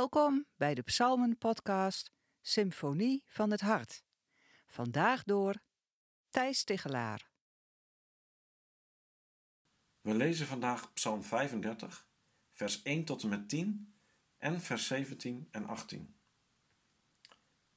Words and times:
Welkom 0.00 0.46
bij 0.56 0.74
de 0.74 0.82
Psalmen-podcast 0.82 2.12
Symfonie 2.40 3.22
van 3.26 3.50
het 3.50 3.60
Hart. 3.60 4.04
Vandaag 4.66 5.24
door 5.24 5.62
Thijs 6.28 6.64
Tigelaar. 6.64 7.30
We 10.00 10.14
lezen 10.14 10.46
vandaag 10.46 10.92
Psalm 10.92 11.22
35, 11.22 12.08
vers 12.52 12.82
1 12.82 13.04
tot 13.04 13.22
en 13.22 13.28
met 13.28 13.48
10 13.48 13.94
en 14.38 14.60
vers 14.60 14.86
17 14.86 15.48
en 15.50 15.66
18. 15.66 16.14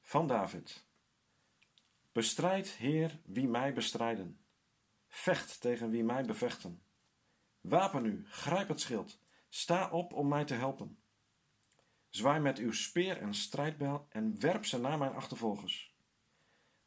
Van 0.00 0.26
David. 0.26 0.84
Bestrijd, 2.12 2.68
Heer, 2.68 3.20
wie 3.24 3.48
mij 3.48 3.72
bestrijden. 3.72 4.40
Vecht 5.08 5.60
tegen 5.60 5.90
wie 5.90 6.04
mij 6.04 6.24
bevechten. 6.24 6.82
Wapen 7.60 8.04
u, 8.04 8.24
grijp 8.28 8.68
het 8.68 8.80
schild. 8.80 9.18
Sta 9.48 9.90
op 9.90 10.12
om 10.12 10.28
mij 10.28 10.44
te 10.44 10.54
helpen. 10.54 10.98
Zwaai 12.14 12.40
met 12.40 12.58
uw 12.58 12.72
speer 12.72 13.20
en 13.20 13.34
strijdbel 13.34 14.06
en 14.08 14.40
werp 14.40 14.64
ze 14.64 14.78
naar 14.78 14.98
mijn 14.98 15.12
achtervolgers. 15.12 15.96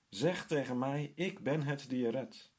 Zeg 0.10 0.48
tegen 0.48 0.78
mij: 0.78 1.12
Ik 1.16 1.44
ben 1.44 1.62
het 1.62 1.90
die 1.90 2.00
je 2.00 2.10
redt. 2.10 2.56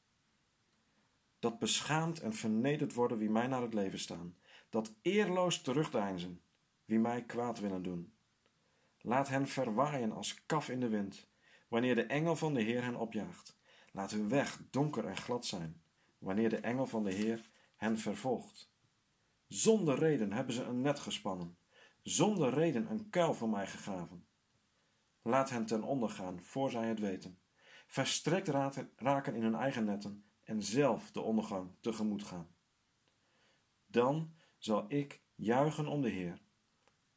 Dat 1.39 1.59
beschaamd 1.59 2.19
en 2.19 2.33
vernederd 2.33 2.93
worden 2.93 3.17
wie 3.17 3.29
mij 3.29 3.47
naar 3.47 3.61
het 3.61 3.73
leven 3.73 3.99
staan, 3.99 4.37
dat 4.69 4.93
eerloos 5.01 5.61
terugdeinzen 5.61 6.41
wie 6.85 6.99
mij 6.99 7.25
kwaad 7.25 7.59
willen 7.59 7.81
doen. 7.81 8.13
Laat 8.97 9.29
hen 9.29 9.47
verwaaien 9.47 10.11
als 10.11 10.45
kaf 10.45 10.69
in 10.69 10.79
de 10.79 10.89
wind, 10.89 11.27
wanneer 11.67 11.95
de 11.95 12.05
engel 12.05 12.35
van 12.35 12.53
de 12.53 12.61
Heer 12.61 12.83
hen 12.83 12.95
opjaagt. 12.95 13.59
Laat 13.91 14.11
hun 14.11 14.29
weg 14.29 14.61
donker 14.69 15.05
en 15.05 15.17
glad 15.17 15.45
zijn, 15.45 15.81
wanneer 16.17 16.49
de 16.49 16.59
engel 16.59 16.85
van 16.85 17.03
de 17.03 17.13
Heer 17.13 17.49
hen 17.75 17.99
vervolgt. 17.99 18.71
Zonder 19.47 19.97
reden 19.97 20.33
hebben 20.33 20.53
ze 20.53 20.63
een 20.63 20.81
net 20.81 20.99
gespannen 20.99 21.58
zonder 22.09 22.53
reden 22.53 22.91
een 22.91 23.09
kuil 23.09 23.33
voor 23.33 23.49
mij 23.49 23.67
gegraven. 23.67 24.27
Laat 25.21 25.49
hen 25.49 25.65
ten 25.65 25.83
onder 25.83 26.09
gaan, 26.09 26.41
voor 26.41 26.69
zij 26.69 26.87
het 26.87 26.99
weten. 26.99 27.39
Verstrekt 27.87 28.47
raken 28.95 29.35
in 29.35 29.43
hun 29.43 29.55
eigen 29.55 29.85
netten 29.85 30.25
en 30.43 30.63
zelf 30.63 31.11
de 31.11 31.21
ondergang 31.21 31.71
tegemoet 31.79 32.23
gaan. 32.23 32.47
Dan 33.85 34.33
zal 34.57 34.85
ik 34.87 35.21
juichen 35.35 35.87
om 35.87 36.01
de 36.01 36.09
Heer, 36.09 36.41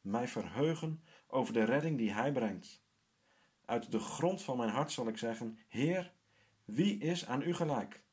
mij 0.01 0.27
verheugen 0.27 1.03
over 1.27 1.53
de 1.53 1.63
redding 1.63 1.97
die 1.97 2.11
Hij 2.11 2.31
brengt. 2.31 2.83
Uit 3.65 3.91
de 3.91 3.99
grond 3.99 4.43
van 4.43 4.57
mijn 4.57 4.69
hart 4.69 4.91
zal 4.91 5.07
ik 5.07 5.17
zeggen: 5.17 5.59
Heer, 5.67 6.13
wie 6.65 6.97
is 6.97 7.25
aan 7.25 7.41
U 7.41 7.53
gelijk? 7.53 8.03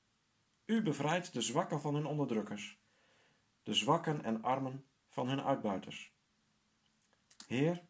U 0.64 0.82
bevrijdt 0.82 1.32
de 1.32 1.40
zwakken 1.40 1.80
van 1.80 1.94
hun 1.94 2.06
onderdrukkers, 2.06 2.80
de 3.62 3.74
zwakken 3.74 4.24
en 4.24 4.42
armen 4.42 4.84
van 5.08 5.28
hun 5.28 5.42
uitbuiters. 5.42 6.18
Heer, 7.50 7.82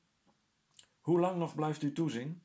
hoe 1.01 1.21
lang 1.21 1.39
nog 1.39 1.55
blijft 1.55 1.83
u 1.83 1.93
toezien? 1.93 2.43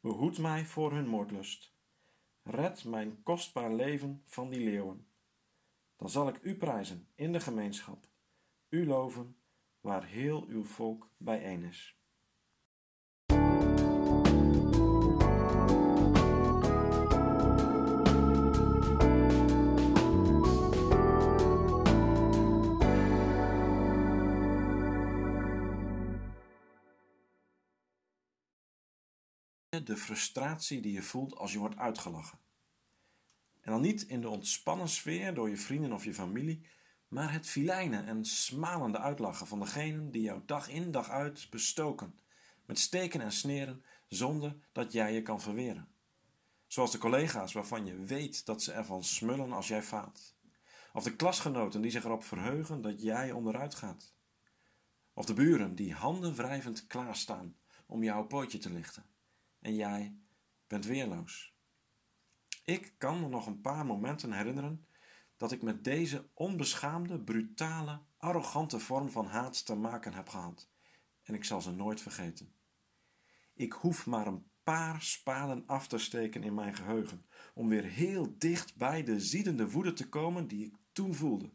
Behoed 0.00 0.38
mij 0.38 0.64
voor 0.64 0.92
hun 0.92 1.06
moordlust. 1.06 1.74
Red 2.42 2.84
mijn 2.84 3.22
kostbaar 3.22 3.72
leven 3.72 4.22
van 4.24 4.48
die 4.48 4.60
leeuwen. 4.60 5.06
Dan 5.96 6.08
zal 6.08 6.28
ik 6.28 6.38
u 6.42 6.56
prijzen 6.56 7.08
in 7.14 7.32
de 7.32 7.40
gemeenschap, 7.40 8.06
u 8.68 8.86
loven 8.86 9.36
waar 9.80 10.04
heel 10.04 10.46
uw 10.46 10.64
volk 10.64 11.10
bijeen 11.16 11.64
is. 11.64 11.97
De 29.88 29.96
frustratie 29.96 30.80
die 30.80 30.92
je 30.92 31.02
voelt 31.02 31.36
als 31.36 31.52
je 31.52 31.58
wordt 31.58 31.76
uitgelachen. 31.76 32.38
En 33.60 33.72
dan 33.72 33.80
niet 33.80 34.02
in 34.02 34.20
de 34.20 34.28
ontspannen 34.28 34.88
sfeer 34.88 35.34
door 35.34 35.48
je 35.48 35.56
vrienden 35.56 35.92
of 35.92 36.04
je 36.04 36.14
familie, 36.14 36.66
maar 37.08 37.32
het 37.32 37.46
filijne 37.46 38.02
en 38.02 38.24
smalende 38.24 38.98
uitlachen 38.98 39.46
van 39.46 39.60
degenen 39.60 40.10
die 40.10 40.22
jou 40.22 40.42
dag 40.46 40.68
in 40.68 40.90
dag 40.90 41.10
uit 41.10 41.46
bestoken, 41.50 42.18
met 42.64 42.78
steken 42.78 43.20
en 43.20 43.32
sneren, 43.32 43.84
zonder 44.08 44.56
dat 44.72 44.92
jij 44.92 45.12
je 45.12 45.22
kan 45.22 45.40
verweren. 45.40 45.88
Zoals 46.66 46.90
de 46.90 46.98
collega's 46.98 47.52
waarvan 47.52 47.86
je 47.86 47.96
weet 47.96 48.46
dat 48.46 48.62
ze 48.62 48.72
ervan 48.72 49.04
smullen 49.04 49.52
als 49.52 49.68
jij 49.68 49.82
faalt. 49.82 50.36
Of 50.92 51.04
de 51.04 51.16
klasgenoten 51.16 51.80
die 51.80 51.90
zich 51.90 52.04
erop 52.04 52.24
verheugen 52.24 52.80
dat 52.80 53.02
jij 53.02 53.32
onderuit 53.32 53.74
gaat. 53.74 54.14
Of 55.12 55.24
de 55.24 55.34
buren 55.34 55.74
die 55.74 55.94
handen 55.94 56.34
wrijvend 56.34 56.86
klaarstaan 56.86 57.56
om 57.86 58.02
jouw 58.02 58.26
pootje 58.26 58.58
te 58.58 58.70
lichten 58.70 59.16
en 59.60 59.74
jij 59.74 60.16
bent 60.66 60.84
weerloos. 60.84 61.56
Ik 62.64 62.94
kan 62.98 63.20
me 63.20 63.28
nog 63.28 63.46
een 63.46 63.60
paar 63.60 63.86
momenten 63.86 64.32
herinneren 64.32 64.86
dat 65.36 65.52
ik 65.52 65.62
met 65.62 65.84
deze 65.84 66.28
onbeschaamde, 66.34 67.20
brutale, 67.20 68.00
arrogante 68.16 68.78
vorm 68.78 69.10
van 69.10 69.26
haat 69.26 69.66
te 69.66 69.74
maken 69.74 70.14
heb 70.14 70.28
gehad. 70.28 70.68
En 71.22 71.34
ik 71.34 71.44
zal 71.44 71.60
ze 71.60 71.70
nooit 71.70 72.00
vergeten. 72.00 72.52
Ik 73.54 73.72
hoef 73.72 74.06
maar 74.06 74.26
een 74.26 74.50
paar 74.62 75.02
spaden 75.02 75.66
af 75.66 75.88
te 75.88 75.98
steken 75.98 76.42
in 76.42 76.54
mijn 76.54 76.74
geheugen 76.74 77.26
om 77.54 77.68
weer 77.68 77.84
heel 77.84 78.34
dicht 78.38 78.76
bij 78.76 79.04
de 79.04 79.20
ziedende 79.20 79.70
woede 79.70 79.92
te 79.92 80.08
komen 80.08 80.48
die 80.48 80.64
ik 80.64 80.74
toen 80.92 81.14
voelde. 81.14 81.50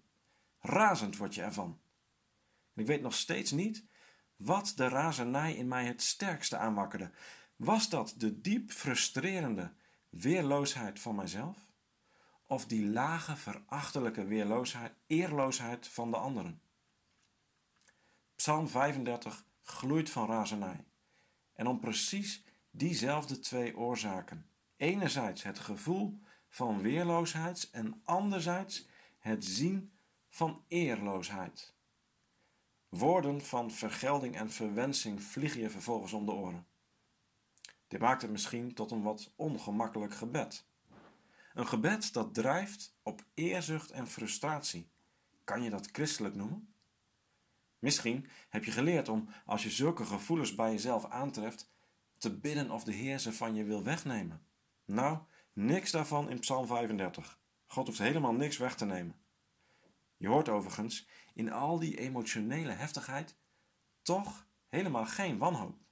Razend 0.59 1.17
word 1.17 1.35
je 1.35 1.41
ervan. 1.41 1.79
En 2.73 2.81
ik 2.81 2.87
weet 2.87 3.01
nog 3.01 3.13
steeds 3.13 3.51
niet 3.51 3.85
wat 4.35 4.73
de 4.75 4.87
razernij 4.87 5.55
in 5.55 5.67
mij 5.67 5.85
het 5.85 6.01
sterkste 6.01 6.57
aanwakkerde, 6.57 7.11
was 7.55 7.89
dat 7.89 8.13
de 8.17 8.41
diep 8.41 8.71
frustrerende 8.71 9.73
weerloosheid 10.09 10.99
van 10.99 11.15
mijzelf? 11.15 11.57
Of 12.47 12.65
die 12.65 12.85
lage, 12.85 13.35
verachtelijke 13.35 14.25
weerloosheid, 14.25 14.93
eerloosheid 15.07 15.87
van 15.87 16.11
de 16.11 16.17
anderen? 16.17 16.61
Psalm 18.35 18.67
35 18.67 19.45
gloeit 19.61 20.09
van 20.09 20.27
razernij. 20.27 20.85
En 21.53 21.67
om 21.67 21.79
precies 21.79 22.43
diezelfde 22.71 23.39
twee 23.39 23.77
oorzaken. 23.77 24.49
Enerzijds 24.75 25.43
het 25.43 25.59
gevoel 25.59 26.19
van 26.49 26.81
weerloosheid 26.81 27.69
en 27.71 28.01
anderzijds 28.03 28.87
het 29.19 29.45
zien 29.45 29.93
van 30.29 30.63
eerloosheid. 30.67 31.75
Woorden 32.89 33.41
van 33.41 33.71
vergelding 33.71 34.35
en 34.35 34.51
verwensing 34.51 35.23
vliegen 35.23 35.61
je 35.61 35.69
vervolgens 35.69 36.13
om 36.13 36.25
de 36.25 36.31
oren. 36.31 36.67
Dit 37.93 38.01
maakt 38.01 38.21
het 38.21 38.31
misschien 38.31 38.73
tot 38.73 38.91
een 38.91 39.01
wat 39.01 39.33
ongemakkelijk 39.35 40.13
gebed. 40.13 40.67
Een 41.53 41.67
gebed 41.67 42.13
dat 42.13 42.33
drijft 42.33 42.97
op 43.03 43.25
eerzucht 43.33 43.91
en 43.91 44.07
frustratie. 44.07 44.91
Kan 45.43 45.63
je 45.63 45.69
dat 45.69 45.89
christelijk 45.91 46.35
noemen? 46.35 46.73
Misschien 47.79 48.27
heb 48.49 48.63
je 48.63 48.71
geleerd 48.71 49.09
om, 49.09 49.29
als 49.45 49.63
je 49.63 49.69
zulke 49.69 50.05
gevoelens 50.05 50.55
bij 50.55 50.71
jezelf 50.71 51.05
aantreft, 51.05 51.71
te 52.17 52.39
bidden 52.39 52.71
of 52.71 52.83
de 52.83 52.93
Heer 52.93 53.19
ze 53.19 53.33
van 53.33 53.55
je 53.55 53.63
wil 53.63 53.83
wegnemen. 53.83 54.47
Nou, 54.85 55.17
niks 55.53 55.91
daarvan 55.91 56.29
in 56.29 56.39
Psalm 56.39 56.67
35. 56.67 57.39
God 57.65 57.87
hoeft 57.87 57.99
helemaal 57.99 58.33
niks 58.33 58.57
weg 58.57 58.75
te 58.75 58.85
nemen. 58.85 59.15
Je 60.17 60.27
hoort 60.27 60.49
overigens 60.49 61.07
in 61.33 61.51
al 61.51 61.79
die 61.79 61.97
emotionele 61.97 62.71
heftigheid 62.71 63.37
toch 64.01 64.47
helemaal 64.69 65.05
geen 65.05 65.37
wanhoop. 65.37 65.82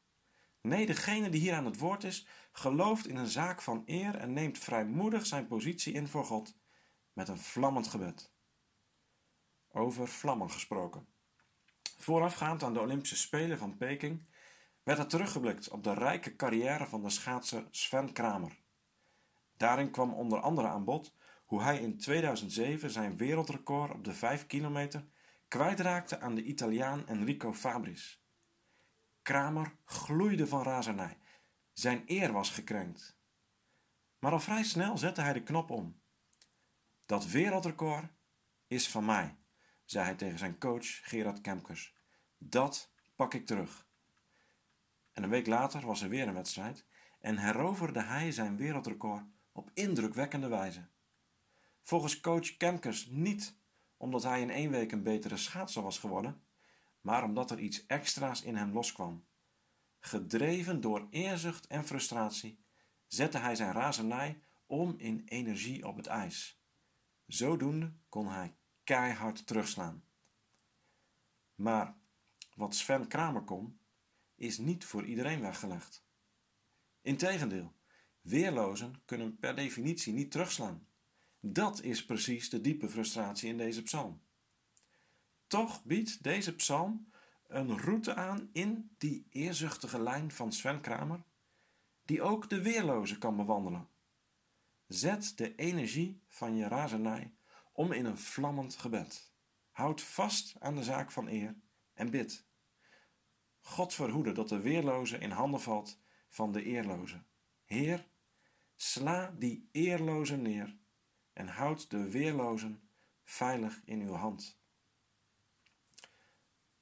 Nee, 0.61 0.85
degene 0.85 1.29
die 1.29 1.41
hier 1.41 1.53
aan 1.53 1.65
het 1.65 1.77
woord 1.77 2.03
is, 2.03 2.27
gelooft 2.51 3.07
in 3.07 3.15
een 3.15 3.27
zaak 3.27 3.61
van 3.61 3.83
eer 3.85 4.15
en 4.15 4.33
neemt 4.33 4.57
vrijmoedig 4.57 5.25
zijn 5.25 5.47
positie 5.47 5.93
in 5.93 6.07
voor 6.07 6.25
God 6.25 6.57
met 7.13 7.27
een 7.27 7.37
vlammend 7.37 7.87
gebed. 7.87 8.31
Over 9.71 10.07
vlammen 10.07 10.51
gesproken. 10.51 11.07
Voorafgaand 11.97 12.63
aan 12.63 12.73
de 12.73 12.79
Olympische 12.79 13.17
Spelen 13.17 13.57
van 13.57 13.77
Peking 13.77 14.29
werd 14.83 14.99
er 14.99 15.07
teruggeblikt 15.07 15.69
op 15.69 15.83
de 15.83 15.93
rijke 15.93 16.35
carrière 16.35 16.85
van 16.85 17.01
de 17.01 17.09
schaatser 17.09 17.67
Sven 17.71 18.13
Kramer. 18.13 18.59
Daarin 19.57 19.91
kwam 19.91 20.13
onder 20.13 20.39
andere 20.39 20.67
aan 20.67 20.85
bod 20.85 21.15
hoe 21.45 21.61
hij 21.61 21.79
in 21.79 21.97
2007 21.97 22.89
zijn 22.89 23.17
wereldrecord 23.17 23.93
op 23.93 24.03
de 24.03 24.13
5 24.13 24.45
kilometer 24.45 25.05
kwijtraakte 25.47 26.19
aan 26.19 26.35
de 26.35 26.43
Italiaan 26.43 27.07
Enrico 27.07 27.53
Fabris. 27.53 28.20
Kramer 29.21 29.75
gloeide 29.85 30.47
van 30.47 30.63
razernij. 30.63 31.17
Zijn 31.73 32.03
eer 32.05 32.31
was 32.31 32.49
gekrenkt. 32.49 33.17
Maar 34.19 34.31
al 34.31 34.39
vrij 34.39 34.63
snel 34.63 34.97
zette 34.97 35.21
hij 35.21 35.33
de 35.33 35.43
knop 35.43 35.69
om. 35.69 36.01
Dat 37.05 37.25
wereldrecord 37.25 38.11
is 38.67 38.89
van 38.89 39.05
mij, 39.05 39.37
zei 39.85 40.05
hij 40.05 40.15
tegen 40.15 40.37
zijn 40.37 40.59
coach 40.59 40.85
Gerard 40.85 41.41
Kemkers. 41.41 41.95
Dat 42.37 42.93
pak 43.15 43.33
ik 43.33 43.45
terug. 43.45 43.87
En 45.11 45.23
een 45.23 45.29
week 45.29 45.47
later 45.47 45.85
was 45.85 46.01
er 46.01 46.09
weer 46.09 46.27
een 46.27 46.33
wedstrijd 46.33 46.85
en 47.19 47.37
heroverde 47.37 48.01
hij 48.01 48.31
zijn 48.31 48.57
wereldrecord 48.57 49.23
op 49.51 49.71
indrukwekkende 49.73 50.47
wijze. 50.47 50.89
Volgens 51.81 52.19
coach 52.19 52.57
Kemkers 52.57 53.05
niet 53.05 53.59
omdat 53.97 54.23
hij 54.23 54.41
in 54.41 54.49
één 54.49 54.71
week 54.71 54.91
een 54.91 55.03
betere 55.03 55.37
schaatser 55.37 55.83
was 55.83 55.99
geworden, 55.99 56.43
maar 57.01 57.23
omdat 57.23 57.51
er 57.51 57.59
iets 57.59 57.85
extra's 57.85 58.41
in 58.41 58.55
hem 58.55 58.73
loskwam. 58.73 59.25
Gedreven 59.99 60.81
door 60.81 61.07
eerzucht 61.09 61.67
en 61.67 61.85
frustratie, 61.85 62.63
zette 63.07 63.37
hij 63.37 63.55
zijn 63.55 63.73
razernij 63.73 64.41
om 64.65 64.93
in 64.97 65.21
energie 65.25 65.87
op 65.87 65.95
het 65.95 66.07
ijs. 66.07 66.61
Zodoende 67.25 67.93
kon 68.09 68.27
hij 68.27 68.55
keihard 68.83 69.47
terugslaan. 69.47 70.03
Maar 71.55 71.97
wat 72.55 72.75
Sven 72.75 73.07
Kramer 73.07 73.41
kon, 73.41 73.79
is 74.35 74.57
niet 74.57 74.85
voor 74.85 75.05
iedereen 75.05 75.41
weggelegd. 75.41 76.05
Integendeel, 77.01 77.75
weerlozen 78.21 79.01
kunnen 79.05 79.37
per 79.37 79.55
definitie 79.55 80.13
niet 80.13 80.31
terugslaan. 80.31 80.87
Dat 81.39 81.81
is 81.81 82.05
precies 82.05 82.49
de 82.49 82.61
diepe 82.61 82.89
frustratie 82.89 83.49
in 83.49 83.57
deze 83.57 83.83
psalm. 83.83 84.21
Toch 85.51 85.83
biedt 85.83 86.23
deze 86.23 86.55
psalm 86.55 87.11
een 87.47 87.79
route 87.79 88.15
aan 88.15 88.49
in 88.51 88.95
die 88.97 89.27
eerzuchtige 89.29 90.01
lijn 90.01 90.31
van 90.31 90.53
Sven 90.53 90.81
Kramer, 90.81 91.23
die 92.05 92.21
ook 92.21 92.49
de 92.49 92.61
weerloze 92.61 93.17
kan 93.17 93.35
bewandelen. 93.35 93.89
Zet 94.87 95.37
de 95.37 95.55
energie 95.55 96.21
van 96.27 96.55
je 96.55 96.67
razernij 96.67 97.33
om 97.71 97.91
in 97.91 98.05
een 98.05 98.17
vlammend 98.17 98.75
gebed. 98.75 99.31
Houd 99.71 100.01
vast 100.01 100.55
aan 100.59 100.75
de 100.75 100.83
zaak 100.83 101.11
van 101.11 101.27
eer 101.27 101.55
en 101.93 102.09
bid. 102.09 102.45
God 103.59 103.93
verhoede 103.93 104.31
dat 104.31 104.49
de 104.49 104.59
weerloze 104.59 105.17
in 105.17 105.31
handen 105.31 105.61
valt 105.61 105.99
van 106.29 106.51
de 106.51 106.63
eerloze. 106.63 107.23
Heer, 107.63 108.07
sla 108.75 109.35
die 109.37 109.69
eerloze 109.71 110.35
neer 110.35 110.77
en 111.33 111.47
houd 111.47 111.89
de 111.89 112.09
weerlozen 112.09 112.89
veilig 113.23 113.81
in 113.85 114.01
uw 114.01 114.13
hand. 114.13 114.60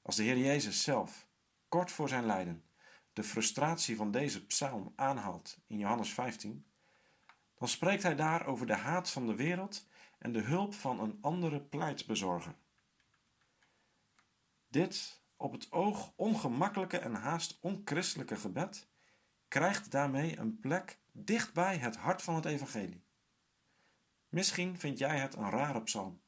Als 0.09 0.17
de 0.17 0.23
Heer 0.23 0.37
Jezus 0.37 0.83
zelf, 0.83 1.27
kort 1.67 1.91
voor 1.91 2.09
zijn 2.09 2.25
lijden, 2.25 2.63
de 3.13 3.23
frustratie 3.23 3.95
van 3.95 4.11
deze 4.11 4.45
psalm 4.45 4.93
aanhaalt 4.95 5.59
in 5.67 5.77
Johannes 5.77 6.13
15, 6.13 6.65
dan 7.55 7.67
spreekt 7.67 8.03
hij 8.03 8.15
daar 8.15 8.45
over 8.45 8.67
de 8.67 8.75
haat 8.75 9.09
van 9.09 9.27
de 9.27 9.35
wereld 9.35 9.87
en 10.17 10.31
de 10.31 10.41
hulp 10.41 10.73
van 10.73 10.99
een 10.99 11.17
andere 11.21 11.61
pleitbezorger. 11.61 12.55
Dit 14.67 15.21
op 15.37 15.51
het 15.51 15.71
oog 15.71 16.13
ongemakkelijke 16.15 16.97
en 16.97 17.13
haast 17.13 17.57
onchristelijke 17.61 18.35
gebed 18.35 18.87
krijgt 19.47 19.91
daarmee 19.91 20.37
een 20.37 20.59
plek 20.59 20.99
dichtbij 21.11 21.77
het 21.77 21.95
hart 21.95 22.21
van 22.21 22.35
het 22.35 22.45
evangelie. 22.45 23.03
Misschien 24.29 24.79
vind 24.79 24.97
jij 24.97 25.19
het 25.19 25.35
een 25.35 25.49
rare 25.49 25.81
psalm, 25.83 26.21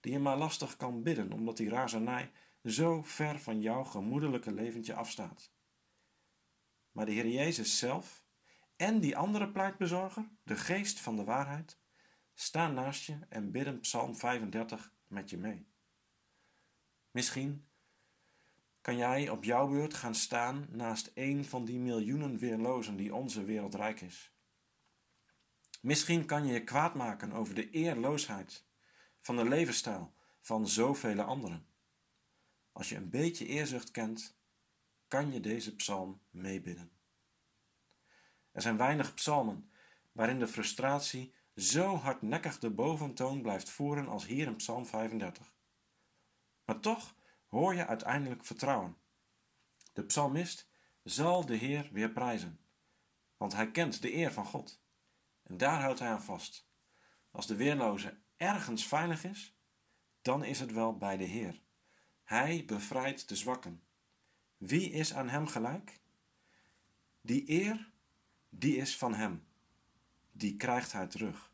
die 0.00 0.12
je 0.12 0.18
maar 0.18 0.36
lastig 0.36 0.76
kan 0.76 1.02
bidden 1.02 1.32
omdat 1.32 1.56
die 1.56 1.68
razernij 1.68 2.32
zo 2.64 3.02
ver 3.02 3.40
van 3.40 3.60
jouw 3.60 3.84
gemoedelijke 3.84 4.52
leventje 4.52 4.94
afstaat. 4.94 5.52
Maar 6.90 7.06
de 7.06 7.12
Heer 7.12 7.28
Jezus 7.28 7.78
zelf 7.78 8.26
en 8.76 9.00
die 9.00 9.16
andere 9.16 9.50
pleitbezorger, 9.50 10.28
de 10.42 10.56
geest 10.56 11.00
van 11.00 11.16
de 11.16 11.24
waarheid, 11.24 11.78
staan 12.34 12.74
naast 12.74 13.04
je 13.04 13.18
en 13.28 13.50
bidden 13.50 13.80
Psalm 13.80 14.16
35 14.16 14.92
met 15.06 15.30
je 15.30 15.36
mee. 15.36 15.68
Misschien 17.10 17.68
kan 18.80 18.96
jij 18.96 19.28
op 19.28 19.44
jouw 19.44 19.68
beurt 19.68 19.94
gaan 19.94 20.14
staan 20.14 20.66
naast 20.70 21.10
een 21.14 21.44
van 21.44 21.64
die 21.64 21.78
miljoenen 21.78 22.38
weerlozen 22.38 22.96
die 22.96 23.14
onze 23.14 23.44
wereld 23.44 23.74
rijk 23.74 24.00
is. 24.00 24.32
Misschien 25.80 26.26
kan 26.26 26.46
je 26.46 26.52
je 26.52 26.64
kwaad 26.64 26.94
maken 26.94 27.32
over 27.32 27.54
de 27.54 27.70
eerloosheid 27.70 28.66
van 29.18 29.36
de 29.36 29.48
levensstijl 29.48 30.14
van 30.40 30.68
zoveel 30.68 31.20
anderen. 31.20 31.66
Als 32.78 32.88
je 32.88 32.96
een 32.96 33.10
beetje 33.10 33.46
eerzucht 33.46 33.90
kent, 33.90 34.38
kan 35.08 35.32
je 35.32 35.40
deze 35.40 35.74
psalm 35.74 36.20
meebidden. 36.30 36.90
Er 38.52 38.62
zijn 38.62 38.76
weinig 38.76 39.14
psalmen 39.14 39.70
waarin 40.12 40.38
de 40.38 40.48
frustratie 40.48 41.34
zo 41.56 41.96
hardnekkig 41.96 42.58
de 42.58 42.70
boventoon 42.70 43.42
blijft 43.42 43.70
voeren 43.70 44.08
als 44.08 44.26
hier 44.26 44.46
in 44.46 44.56
Psalm 44.56 44.86
35. 44.86 45.54
Maar 46.64 46.80
toch 46.80 47.14
hoor 47.48 47.74
je 47.74 47.86
uiteindelijk 47.86 48.44
vertrouwen. 48.44 48.96
De 49.92 50.04
psalmist 50.04 50.68
zal 51.02 51.46
de 51.46 51.56
Heer 51.56 51.88
weer 51.92 52.10
prijzen, 52.10 52.60
want 53.36 53.52
hij 53.52 53.70
kent 53.70 54.02
de 54.02 54.14
eer 54.14 54.32
van 54.32 54.44
God. 54.44 54.82
En 55.42 55.56
daar 55.56 55.80
houdt 55.80 55.98
hij 55.98 56.08
aan 56.08 56.22
vast. 56.22 56.68
Als 57.30 57.46
de 57.46 57.56
weerloze 57.56 58.18
ergens 58.36 58.86
veilig 58.86 59.24
is, 59.24 59.56
dan 60.22 60.44
is 60.44 60.60
het 60.60 60.72
wel 60.72 60.96
bij 60.96 61.16
de 61.16 61.24
Heer. 61.24 61.66
Hij 62.28 62.64
bevrijdt 62.66 63.28
de 63.28 63.36
zwakken. 63.36 63.82
Wie 64.56 64.90
is 64.90 65.14
aan 65.14 65.28
hem 65.28 65.46
gelijk? 65.46 66.00
Die 67.20 67.50
eer, 67.50 67.90
die 68.48 68.76
is 68.76 68.96
van 68.96 69.14
hem. 69.14 69.44
Die 70.32 70.56
krijgt 70.56 70.92
hij 70.92 71.06
terug. 71.06 71.52